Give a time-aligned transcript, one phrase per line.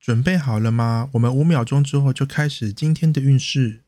[0.00, 1.10] 准备好了吗？
[1.12, 3.80] 我们五秒钟之后就开始今天的运势。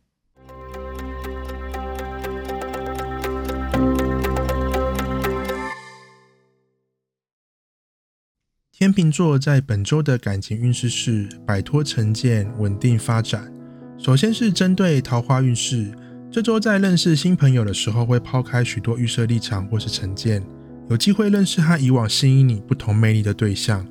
[8.70, 13.50] 天秤座在本周的感情运势是摆脱成见，稳定发展。
[13.96, 15.96] 首先是针对桃花运势，
[16.30, 20.44] 这周在认识新朋友的时候，会抛开许多预设立场或是成见。
[20.90, 23.86] 有机会认识和以往吸引你不同魅力的对象，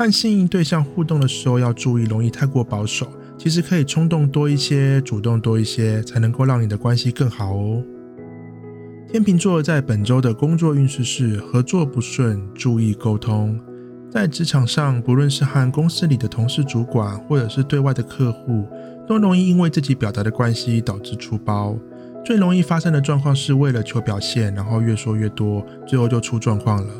[0.00, 3.06] 和心仪对象互动的时候要注意，容易太过保守。
[3.36, 7.84] 其实可以冲动多一些，主动多一些，才能够让你的关系更好哦。
[9.12, 13.60] 天秤座在本周的工作运势是合作不顺，注意沟通。
[14.10, 18.66] 在职场上，不论是和公司里的同事、主管，或者是对外的客户，
[19.06, 21.76] 都容易因为自己表达的关系导致出包。
[22.24, 26.90] 最容易发生的状况是为了求表现，然后越说越多，最后就出状况了。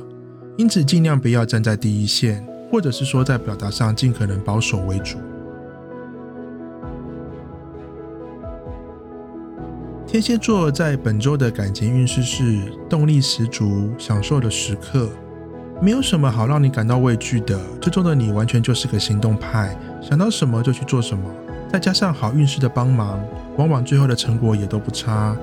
[0.59, 5.19] 因此，尽量不要站在第一线，或者是说在表达上尽可能保守为主。
[10.07, 15.09] 天蝎座在本周的感情运势是动力十足、享受的时刻，
[15.81, 17.59] 没有什么好让你感到畏惧的。
[17.81, 21.23] 这周的你完全就是个行动派，想到什么就去做什么。
[21.73, 23.21] 再加上好运势的帮忙，
[23.57, 25.37] 往往最后的成果也都不差。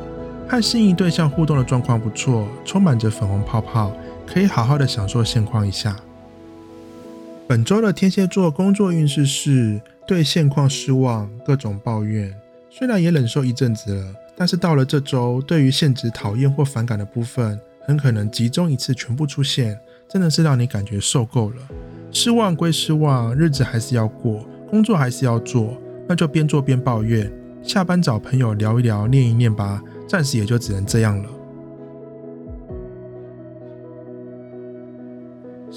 [0.50, 3.94] 和心仪对象互动的状况不错，充满着粉红泡泡，
[4.26, 5.96] 可以好好的享受现况一下。
[7.48, 12.36] 本周的天蝎座工作运势是对现况失望，各种抱怨。
[12.70, 21.56] 虽然也忍受一阵子了，但是到了这周，对于现职讨厌或反感的部分，很可能集中一次全部出现，真的是让你感觉受够了。
[22.12, 25.82] 失望归失望，日子还是要过，工作还是要做。
[26.06, 27.32] 那就边做边抱怨，
[27.64, 29.82] 下班找朋友聊一聊、念一念吧。
[30.06, 31.30] 暂时也就只能这样了。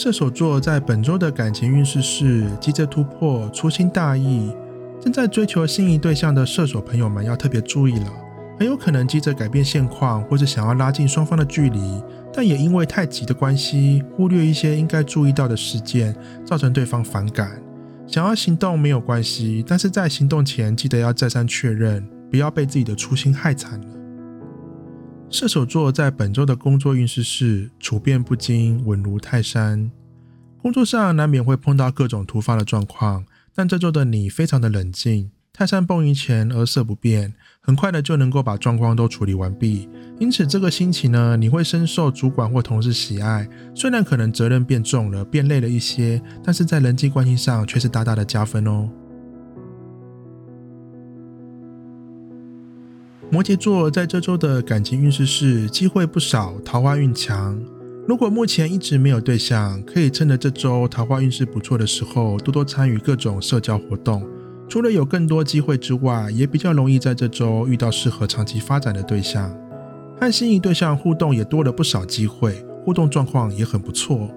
[0.01, 4.51] 射手座在本周的感情运势是急着突破、粗心大意，
[4.99, 8.11] 正在追求心仪对象的射手朋友们要特别注意了，
[8.59, 12.03] 很有可能急着改变现况，或者想要拉近双方的距离，
[12.33, 17.61] 但也因为太急的关系，忽略一些应该注意到的事件，造成对方反感。
[18.07, 24.00] 想要行动没有关系，但是在行动前记得要再三确认，不要被自己的初心害惨了。
[25.31, 29.89] 射手座在本周的工作运势是处变不惊，稳如泰山。
[30.61, 33.25] 工作上难免会碰到各种突发的状况，
[33.55, 35.31] 但这周的你非常的冷静。
[35.53, 39.89] 泰山崩于前而色不变，很快的就能够把状况都处理完毕。
[40.19, 43.49] 因此，这个星期呢，你会深受主管或同事喜爱。
[43.75, 48.91] 虽然可能责任变重了，变累了一些，但是在人际关系上却是大大的加分哦。
[53.33, 57.57] 摩羯座在这周的感情运势是机会不少，桃花运强。
[58.09, 64.27] 如果目前一直没有对象，可以趁着这周桃花运势不错的时候，多多参与各种社交活动。
[64.69, 69.57] 除了有更多机会之外，也比较容易在这周遇到适合长期发展的对象，
[70.21, 74.29] 和心仪对象互动也多了不少机会，互动状况也很不错。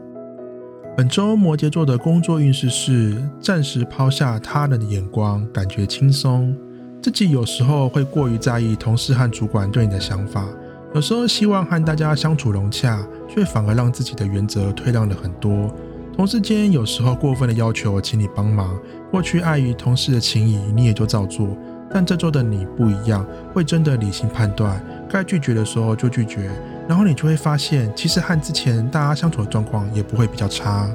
[0.96, 6.56] 本周摩羯座的工作运势是暂时抛下他人的眼光，感觉轻松。
[7.04, 10.48] 自己有时候会过于在意同事和主管对你的想法，
[10.96, 15.70] 有时候希望和大家相处融洽，却反而让自己的原则退让了很多。
[16.16, 18.80] 同事间有时候过分的要求，请你帮忙。
[19.12, 21.58] 过去碍于同事的情谊，你也就照做。
[21.94, 26.50] 但这周的你不一样，会真的理性判断，该拒绝的时候就拒绝。
[26.88, 30.90] 然后你就会发现，其实和之前大家相处的状况也不会比较差。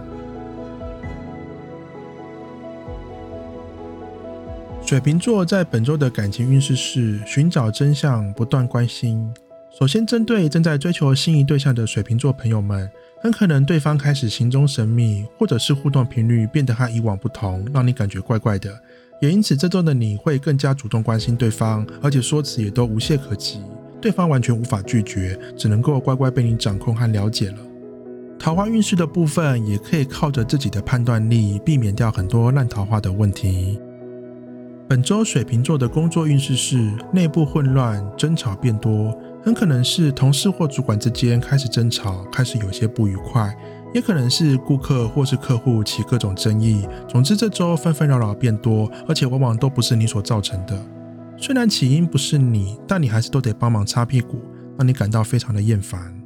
[4.89, 9.31] 水瓶座在本周的感情运势是寻找真相，不断关心。
[9.79, 12.91] 首先，针对正在追求心仪对象的水瓶座朋友们。
[13.21, 18.81] 很可能对方开始行踪神秘，或者是互动频率变得和以往不同，让你感觉怪怪的。
[19.21, 23.61] 也因此，这周的你会更加主动关心对方，而且说辞也都无懈可击，
[24.01, 27.59] 对方完全无法拒绝，只能够乖乖被你掌控和了解了。
[28.39, 33.79] 桃花运势的部分也可以靠着自己的判断力，避免掉很多烂桃花的问题。
[34.89, 39.15] 本周水瓶座的工作运势是内部混乱，争吵变多。
[39.45, 43.55] 很可能是同事或主管之间开始争吵，开始有些不愉快，
[43.93, 46.89] 也可能是顾客或是客户起各种争议。
[47.07, 50.83] 总之，这周纷纷扰扰变多，而且往往都不是你所造成的。
[51.37, 54.41] 虽然起因不是你，但你还是都得帮忙擦屁股，
[54.79, 56.18] 让你感到非常的厌烦。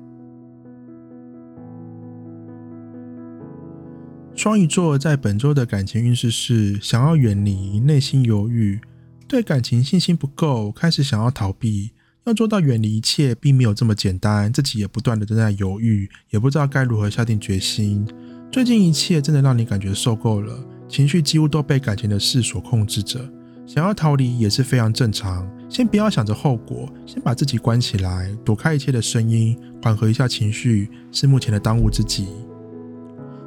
[4.34, 8.81] 双鱼座在本周的感情运势是想要远离，内心犹豫，
[9.29, 11.90] 对感情信心不够，开始想要逃避。
[12.25, 14.52] 要做到远离一切，并没有这么简单。
[14.52, 18.06] 自己也不断的正在犹豫，也不知道该如何下定决心。
[18.50, 20.58] 最近一切真的让你感觉受够了，
[20.88, 23.20] 情绪几乎都被感情的事所控制着。
[23.67, 25.49] 想要逃离也是非常正常。
[25.69, 32.26] 先不要想着后果，先把自己关起来，躲开一切的声音，缓和一下情绪，是目前的当务之急。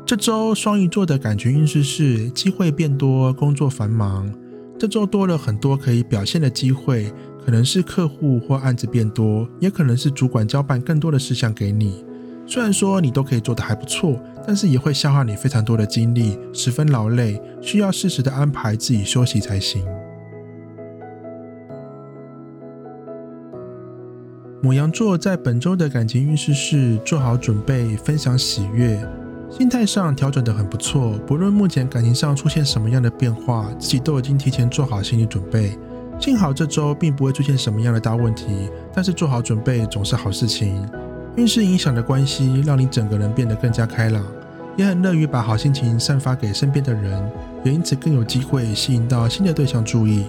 [0.06, 4.31] 这周双鱼座的感觉运势是机会变多，工作繁忙。
[4.78, 7.12] 这周多了很多可以表现的机会。
[7.44, 12.04] 可能是客户或案子变多，也可能是主管交办更多的事项给你。
[12.48, 19.86] 虽然说你都可以做得还不错，但是也会消耗你非常多的精力，十分劳累，需要适时的安排自己休息才行。
[24.63, 29.00] 母羊座在本周的感情运势是做好准备，分享喜悦，
[29.57, 31.18] 心态上调整得很不错。
[31.25, 35.80] 不论目前感情上出现什么样的变化，自己都已经提前做好心理准备。
[36.19, 40.86] 幸好这周并不会出现什么样的大问题，但是做好准备总是好事情。
[41.38, 44.22] 运势影响的关系，让你整个人变得更加开朗，
[44.75, 47.31] 也很乐于把好心情散发给身边的人，
[47.63, 50.25] 也因此更有机会吸引到新的对象注意。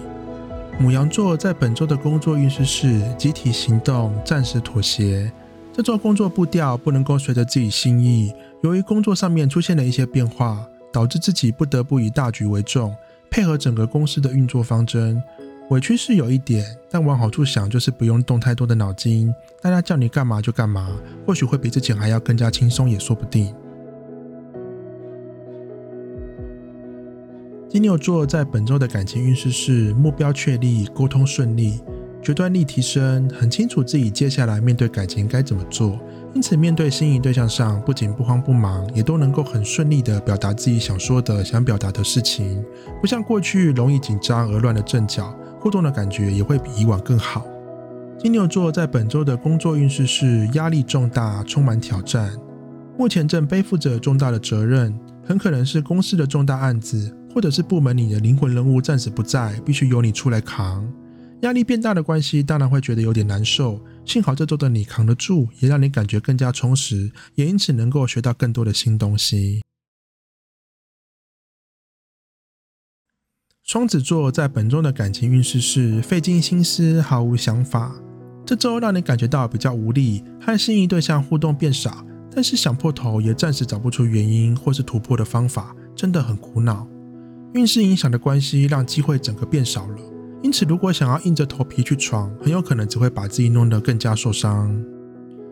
[0.79, 5.29] 母羊座在本周的工作运势是集体行动，暂时妥协。
[5.73, 8.33] 这周工作步调不能够随着自己心意，
[8.63, 12.95] 由于工作上面出现了一些变化，导致自己不得不以大局为重，
[13.29, 15.21] 配合整个公司的运作方针。
[15.69, 20.89] 委屈是有一点，但往好处想，就是不用动太多的脑筋，大家叫你干嘛就干嘛，
[21.25, 23.53] 或许会比之前还要更加轻松，也说不定。
[27.69, 31.81] 金牛座在本周的感情运势是目标确立，沟通顺利，
[32.21, 35.97] 决断力提升，很清楚自己接下来面对感情该怎么做，
[36.33, 42.63] 因此面对心仪对象上，不仅不慌不忙，也都能够很顺利的表达自己想说的、想表达的事情，
[42.99, 45.33] 不像过去容易紧张而乱了阵脚。
[45.59, 47.45] 互动的感觉也会比以往更好。
[48.19, 52.31] 金牛座在本周的工作运势是压力重大，充满挑战。
[52.97, 60.87] 目前正背负着重大的责任，很可能是公司的重大案子，或者是部门里的灵魂人物暂时不在，必须由你出来扛。
[61.41, 63.79] 压力变大的关系，当然会觉得有点难受。
[64.05, 69.61] 幸好这周的你扛得住，也让你感觉更加充实，也因此能够学到更多的新东西。
[73.63, 77.93] 双子座在本周的感情运势是费尽心思，毫无想法。
[78.45, 86.87] 这周让你感觉到比较无力，和心仪对象互动变少，但是想破头也暂时找不出原因或是突破的方法，真的很苦恼。
[87.53, 89.99] 运势影响的关系让机会整个变少了，
[90.47, 94.73] 因此如果想要硬着头皮去闯，很有可能只会把自己弄得更加受伤。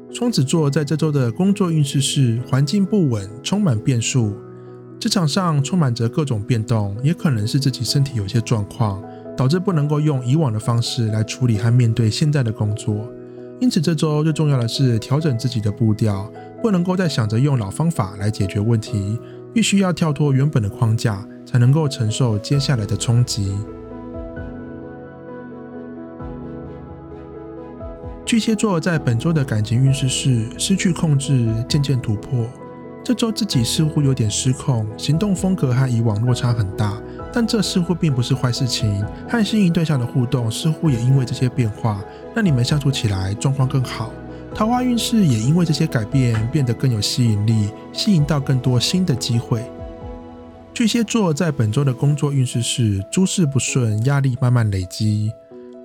[0.09, 4.33] 双子座在这周的工作运势是环境不稳，充满变数。
[4.97, 9.03] 职场上充满着各种变动，也可能是自己身体有些状况，
[9.35, 13.11] 导致不能够用以往的方式来处理和面对现在的工作。
[13.59, 16.31] 因此，这周最重要的是调整自己的步调，
[16.63, 19.19] 不能够再想着用老方法来解决问题，
[19.53, 23.53] 必须要跳脱原本的框架，才能够承受接下来的冲击。
[28.25, 32.49] 巨蟹座在本周的感情运势是失去控制，渐渐突破。
[33.03, 36.99] 这周自己似乎有点失控，行动风格和以往落差很大，
[37.31, 39.05] 但这似乎并不是坏事情。
[39.29, 42.03] 和心仪对象的互动似乎也因为这些变化，
[42.33, 44.11] 让你们相处起来状况更好。
[44.55, 49.63] 桃花运势也因为这些改变变得更有吸引力，吸引到更多新的机会。
[50.73, 55.31] 巨蟹座在本周的工作运势是诸事不顺，压力慢慢累积，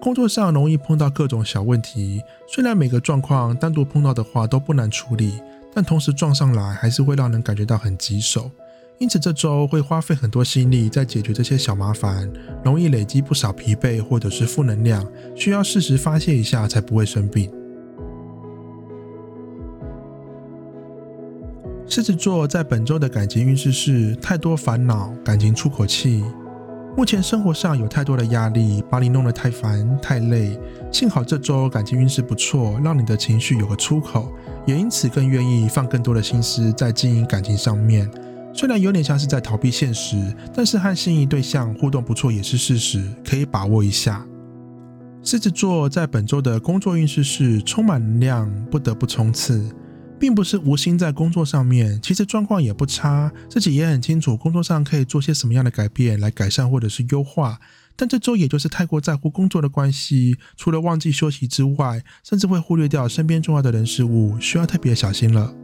[0.00, 2.22] 工作上容易碰到各种小问题。
[2.48, 5.40] 虽然每个状况单独碰到的话都不难处理。
[5.72, 8.50] 但同时撞上来，还是会让人感觉到很棘手，
[8.98, 12.28] 因此这周会花费很多心力在解决这些小麻烦，
[12.64, 17.48] 容易累积不少疲惫或者是负能量，需要适时发泄一下才不会生病。
[21.86, 26.24] 狮子座在本周的感情运势是太多烦恼，感情出口气。
[26.96, 30.58] 目前生活上有太多的压力，把你弄得太烦太累。
[30.90, 34.30] 幸好这周感情运势不错，让你的情绪有个出口，
[34.66, 38.10] 也因此更愿意放更多的心思在经营感情上面。
[38.52, 40.16] 虽然有点像是在逃避现实，
[40.52, 44.26] 但是和心仪对象互动不错也是事实，可以把握一下。
[45.22, 49.64] 狮子座在本周的工作运势是充满能量，不得不冲刺。
[50.20, 57.58] 并不是无心在工作上面，其实状况也不差，自己也很清楚工作上可以做些什么样的改变来改善或者是优化。
[57.96, 65.54] 但这周也就是太过在乎工作的关系，除了忘记休息之外，甚至会忽略掉身边重要的人事物，需要特别小心了。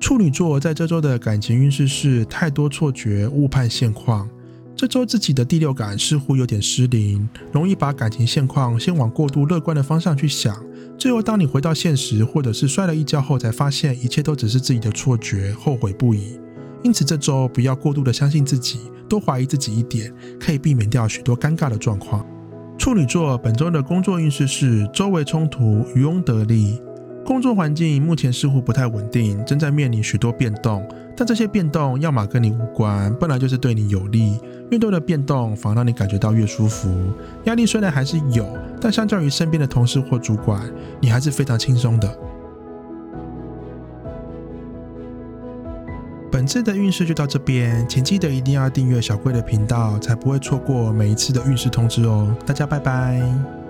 [0.00, 4.28] 处女座在这周的感情运势是太多错觉、误判现况。
[4.76, 10.62] 这周自己的第六感似乎有点失灵，容易把感情现况先往过度乐观的方向去想，
[10.98, 16.38] 最后当你回到现实，或者是摔了一跤后，才发现一切都只是自己的错觉，后悔不已。
[16.82, 22.26] 因此这周不要过度的相信自己，多怀疑自己一点，可以避免掉许多尴尬的状况。
[22.76, 26.78] 处女座本周的工作运势是周围冲突，渔翁得利。
[27.26, 30.86] 工作环境目前似乎不太稳定，正在面临许多变动。
[31.16, 34.38] 但这些变动要么跟你无关，本来就是对你有利。
[34.70, 36.88] 越多的变动，反而让你感觉到越舒服。
[37.44, 38.46] 压力虽然还是有，
[38.80, 40.62] 但相较于身边的同事或主管，
[41.00, 42.18] 你还是非常轻松的。
[46.30, 52.36] 本次的运势就到这边，请记得一定要订阅小贵的频道，才不会错过每一次的运势通知哦。
[52.44, 53.65] 大家拜拜。